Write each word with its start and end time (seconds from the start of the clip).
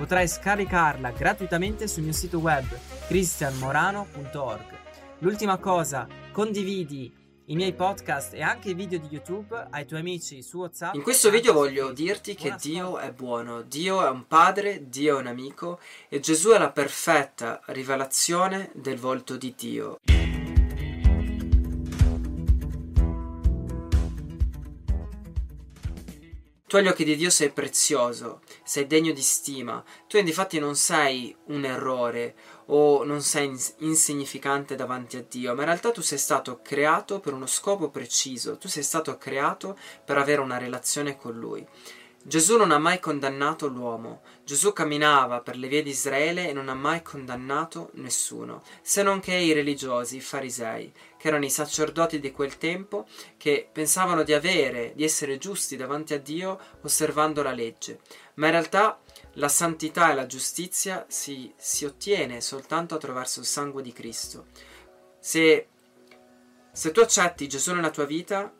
Potrai 0.00 0.26
scaricarla 0.26 1.10
gratuitamente 1.10 1.86
sul 1.86 2.04
mio 2.04 2.14
sito 2.14 2.38
web 2.38 2.64
cristianmorano.org. 3.06 4.78
L'ultima 5.18 5.58
cosa, 5.58 6.08
condividi 6.32 7.14
i 7.44 7.54
miei 7.54 7.74
podcast 7.74 8.32
e 8.32 8.40
anche 8.40 8.70
i 8.70 8.74
video 8.74 8.98
di 8.98 9.08
YouTube 9.10 9.66
ai 9.68 9.84
tuoi 9.84 10.00
amici 10.00 10.42
su 10.42 10.56
WhatsApp. 10.56 10.94
In 10.94 11.02
questo 11.02 11.28
video 11.28 11.52
voglio 11.52 11.92
dirti 11.92 12.34
che 12.34 12.54
Dio 12.58 12.96
è 12.96 13.12
buono, 13.12 13.60
Dio 13.60 14.02
è 14.02 14.08
un 14.08 14.26
padre, 14.26 14.88
Dio 14.88 15.18
è 15.18 15.20
un 15.20 15.26
amico 15.26 15.78
e 16.08 16.18
Gesù 16.18 16.52
è 16.52 16.58
la 16.58 16.70
perfetta 16.70 17.60
rivelazione 17.66 18.70
del 18.72 18.96
volto 18.96 19.36
di 19.36 19.54
Dio. 19.54 19.98
Tu 26.70 26.76
agli 26.76 26.86
occhi 26.86 27.02
di 27.02 27.16
Dio 27.16 27.30
sei 27.30 27.50
prezioso, 27.50 28.42
sei 28.62 28.86
degno 28.86 29.12
di 29.12 29.22
stima, 29.22 29.82
tu 30.06 30.16
infatti 30.16 30.58
non 30.58 30.76
sei 30.76 31.34
un 31.46 31.64
errore 31.64 32.34
o 32.66 33.04
non 33.04 33.22
sei 33.22 33.46
ins- 33.46 33.74
insignificante 33.78 34.74
davanti 34.76 35.16
a 35.16 35.24
Dio, 35.28 35.54
ma 35.54 35.60
in 35.60 35.66
realtà 35.66 35.90
tu 35.90 36.02
sei 36.02 36.18
stato 36.18 36.60
creato 36.62 37.20
per 37.20 37.32
uno 37.32 37.46
scopo 37.46 37.90
preciso, 37.90 38.58
tu 38.58 38.68
sei 38.68 38.82
stato 38.82 39.16
creato 39.18 39.76
per 40.04 40.18
avere 40.18 40.40
una 40.40 40.58
relazione 40.58 41.16
con 41.16 41.38
Lui. 41.38 41.66
Gesù 42.22 42.58
non 42.58 42.70
ha 42.70 42.78
mai 42.78 43.00
condannato 43.00 43.66
l'uomo, 43.66 44.20
Gesù 44.44 44.74
camminava 44.74 45.40
per 45.40 45.56
le 45.56 45.68
vie 45.68 45.82
di 45.82 45.88
Israele 45.88 46.50
e 46.50 46.52
non 46.52 46.68
ha 46.68 46.74
mai 46.74 47.00
condannato 47.00 47.90
nessuno, 47.94 48.62
se 48.82 49.02
non 49.02 49.20
che 49.20 49.34
i 49.34 49.54
religiosi, 49.54 50.16
i 50.16 50.20
farisei, 50.20 50.92
che 51.16 51.28
erano 51.28 51.46
i 51.46 51.50
sacerdoti 51.50 52.20
di 52.20 52.30
quel 52.30 52.58
tempo, 52.58 53.06
che 53.38 53.66
pensavano 53.72 54.22
di 54.22 54.34
avere, 54.34 54.92
di 54.94 55.02
essere 55.02 55.38
giusti 55.38 55.76
davanti 55.76 56.12
a 56.12 56.20
Dio 56.20 56.60
osservando 56.82 57.42
la 57.42 57.52
legge. 57.52 58.00
Ma 58.34 58.46
in 58.46 58.52
realtà 58.52 59.00
la 59.34 59.48
santità 59.48 60.10
e 60.10 60.14
la 60.14 60.26
giustizia 60.26 61.06
si, 61.08 61.50
si 61.56 61.86
ottiene 61.86 62.42
soltanto 62.42 62.94
attraverso 62.94 63.40
il 63.40 63.46
sangue 63.46 63.82
di 63.82 63.94
Cristo. 63.94 64.46
Se, 65.18 65.68
se 66.70 66.90
tu 66.90 67.00
accetti 67.00 67.48
Gesù 67.48 67.72
nella 67.72 67.90
tua 67.90 68.04
vita, 68.04 68.52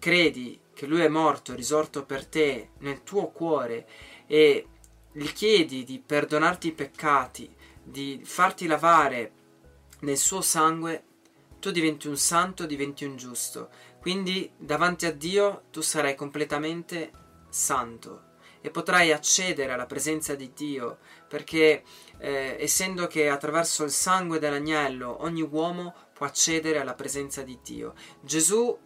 credi 0.00 0.58
che 0.74 0.86
lui 0.86 1.02
è 1.02 1.08
morto, 1.08 1.54
risorto 1.54 2.04
per 2.04 2.26
te 2.26 2.70
nel 2.78 3.04
tuo 3.04 3.30
cuore 3.30 3.86
e 4.26 4.66
gli 5.12 5.32
chiedi 5.32 5.84
di 5.84 6.02
perdonarti 6.04 6.68
i 6.68 6.72
peccati, 6.72 7.54
di 7.82 8.20
farti 8.24 8.66
lavare 8.66 9.32
nel 10.00 10.16
suo 10.16 10.40
sangue, 10.40 11.04
tu 11.60 11.70
diventi 11.70 12.08
un 12.08 12.16
santo, 12.16 12.66
diventi 12.66 13.04
un 13.04 13.16
giusto. 13.16 13.68
Quindi 14.00 14.50
davanti 14.56 15.04
a 15.04 15.12
Dio 15.12 15.64
tu 15.70 15.82
sarai 15.82 16.14
completamente 16.14 17.10
santo 17.50 18.28
e 18.62 18.70
potrai 18.70 19.12
accedere 19.12 19.72
alla 19.72 19.86
presenza 19.86 20.34
di 20.34 20.52
Dio 20.54 20.98
perché 21.28 21.82
eh, 22.18 22.56
essendo 22.58 23.06
che 23.06 23.28
attraverso 23.28 23.84
il 23.84 23.90
sangue 23.90 24.38
dell'agnello 24.38 25.22
ogni 25.22 25.42
uomo 25.42 25.94
può 26.14 26.26
accedere 26.26 26.78
alla 26.78 26.94
presenza 26.94 27.42
di 27.42 27.58
Dio. 27.62 27.94
Gesù 28.22 28.78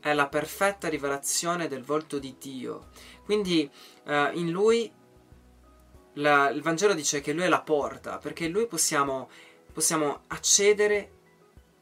è 0.00 0.12
la 0.12 0.28
perfetta 0.28 0.88
rivelazione 0.88 1.68
del 1.68 1.82
volto 1.82 2.18
di 2.18 2.36
Dio. 2.38 2.88
Quindi 3.24 3.70
eh, 4.04 4.30
in 4.34 4.50
lui 4.50 4.90
la, 6.14 6.50
il 6.50 6.62
Vangelo 6.62 6.94
dice 6.94 7.20
che 7.20 7.32
lui 7.32 7.44
è 7.44 7.48
la 7.48 7.62
porta, 7.62 8.18
perché 8.18 8.46
in 8.46 8.52
lui 8.52 8.66
possiamo, 8.66 9.28
possiamo 9.72 10.22
accedere 10.28 11.12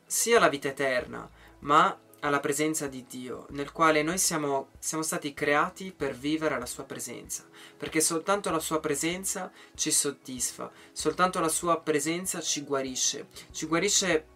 sia 0.04 0.36
alla 0.36 0.48
vita 0.48 0.68
eterna, 0.68 1.28
ma 1.60 1.98
alla 2.20 2.41
presenza 2.41 2.86
di 2.86 3.04
Dio, 3.06 3.46
nel 3.50 3.72
quale 3.72 4.02
noi 4.02 4.18
siamo, 4.18 4.70
siamo, 4.78 5.02
stati 5.02 5.32
creati 5.32 5.92
per 5.92 6.14
vivere 6.14 6.54
alla 6.54 6.66
sua 6.66 6.84
presenza, 6.84 7.44
perché 7.76 8.00
soltanto 8.00 8.50
la 8.50 8.58
sua 8.58 8.80
presenza 8.80 9.52
ci 9.74 9.91
soddisfa, 9.91 10.70
soltanto 10.92 11.41
la 11.41 11.48
sua 11.48 11.80
presenza 11.80 12.41
ci 12.41 12.62
guarisce, 12.62 13.28
ci 13.52 13.66
guarisce 13.66 14.26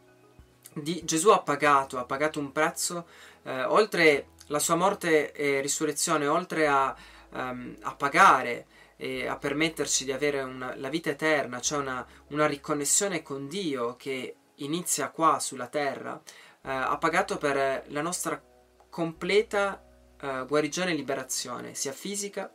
di, 0.72 1.02
Gesù 1.04 1.30
ha 1.30 1.42
pagato, 1.42 1.98
ha 1.98 2.04
pagato 2.04 2.38
un 2.38 2.52
prezzo, 2.52 3.06
eh, 3.42 3.64
oltre 3.64 4.28
la 4.46 4.58
sua 4.58 4.74
morte 4.74 5.32
e 5.32 5.60
risurrezione, 5.60 6.26
oltre 6.26 6.66
a, 6.66 6.94
um, 7.30 7.76
a 7.82 7.94
pagare 7.94 8.66
e 8.96 9.26
a 9.26 9.36
permetterci 9.36 10.04
di 10.04 10.12
avere 10.12 10.42
una, 10.42 10.74
la 10.76 10.88
vita 10.88 11.10
eterna, 11.10 11.60
cioè 11.60 11.78
una, 11.78 12.06
una, 12.28 12.46
riconnessione 12.46 13.22
con 13.22 13.48
Dio 13.48 13.96
che 13.96 14.34
inizia 14.56 15.10
qua 15.10 15.38
sulla 15.38 15.68
terra, 15.68 16.20
eh, 16.62 16.70
ha 16.70 16.98
pagato 16.98 17.38
per 17.38 17.84
la 17.86 18.02
nostra 18.02 18.42
completa 18.90 19.82
eh, 20.20 20.44
guarigione 20.46 20.90
e 20.90 20.94
liberazione, 20.94 21.74
sia 21.74 21.92
fisica, 21.92 22.52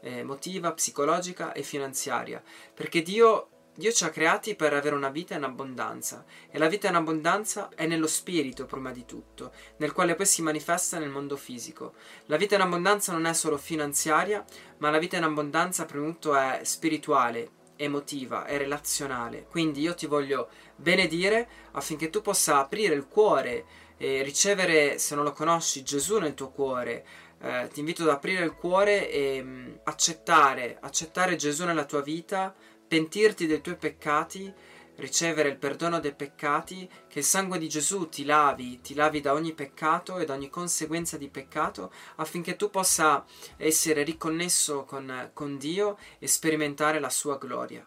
emotiva, 0.00 0.72
psicologica 0.72 1.52
e 1.52 1.62
finanziaria, 1.62 2.42
perché 2.72 3.02
Dio 3.02 3.57
Dio 3.78 3.92
ci 3.92 4.02
ha 4.02 4.10
creati 4.10 4.56
per 4.56 4.72
avere 4.72 4.96
una 4.96 5.08
vita 5.08 5.36
in 5.36 5.44
abbondanza 5.44 6.24
e 6.50 6.58
la 6.58 6.66
vita 6.66 6.88
in 6.88 6.96
abbondanza 6.96 7.68
è 7.76 7.86
nello 7.86 8.08
spirito 8.08 8.66
prima 8.66 8.90
di 8.90 9.04
tutto, 9.04 9.52
nel 9.76 9.92
quale 9.92 10.16
poi 10.16 10.26
si 10.26 10.42
manifesta 10.42 10.98
nel 10.98 11.10
mondo 11.10 11.36
fisico. 11.36 11.92
La 12.24 12.36
vita 12.36 12.56
in 12.56 12.62
abbondanza 12.62 13.12
non 13.12 13.24
è 13.24 13.32
solo 13.34 13.56
finanziaria, 13.56 14.44
ma 14.78 14.90
la 14.90 14.98
vita 14.98 15.16
in 15.16 15.22
abbondanza 15.22 15.84
prima 15.84 16.06
di 16.06 16.10
tutto 16.10 16.34
è 16.34 16.62
spirituale, 16.64 17.50
emotiva, 17.76 18.46
è 18.46 18.58
relazionale. 18.58 19.46
Quindi 19.48 19.80
io 19.80 19.94
ti 19.94 20.06
voglio 20.06 20.48
benedire 20.74 21.48
affinché 21.70 22.10
tu 22.10 22.20
possa 22.20 22.58
aprire 22.58 22.96
il 22.96 23.06
cuore 23.06 23.64
e 23.96 24.24
ricevere, 24.24 24.98
se 24.98 25.14
non 25.14 25.22
lo 25.22 25.30
conosci, 25.30 25.84
Gesù 25.84 26.18
nel 26.18 26.34
tuo 26.34 26.50
cuore. 26.50 27.06
Eh, 27.40 27.68
ti 27.72 27.80
invito 27.80 28.02
ad 28.02 28.08
aprire 28.08 28.44
il 28.44 28.54
cuore 28.54 29.10
e 29.10 29.42
mh, 29.42 29.48
mm, 29.48 29.74
accettare, 29.84 30.78
accettare 30.80 31.36
Gesù 31.36 31.64
nella 31.64 31.84
tua 31.84 32.02
vita 32.02 32.54
pentirti 32.88 33.46
dei 33.46 33.60
tuoi 33.60 33.76
peccati, 33.76 34.52
ricevere 34.96 35.50
il 35.50 35.58
perdono 35.58 36.00
dei 36.00 36.14
peccati, 36.14 36.88
che 37.06 37.20
il 37.20 37.24
sangue 37.24 37.58
di 37.58 37.68
Gesù 37.68 38.08
ti 38.08 38.24
lavi, 38.24 38.80
ti 38.80 38.94
lavi 38.94 39.20
da 39.20 39.34
ogni 39.34 39.52
peccato 39.52 40.18
e 40.18 40.24
da 40.24 40.34
ogni 40.34 40.48
conseguenza 40.48 41.16
di 41.16 41.28
peccato, 41.28 41.92
affinché 42.16 42.56
tu 42.56 42.70
possa 42.70 43.24
essere 43.58 44.02
riconnesso 44.02 44.84
con, 44.84 45.30
con 45.34 45.58
Dio 45.58 45.98
e 46.18 46.26
sperimentare 46.26 46.98
la 46.98 47.10
sua 47.10 47.36
gloria. 47.36 47.86